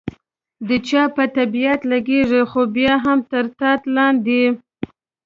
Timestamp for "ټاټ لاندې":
3.57-4.43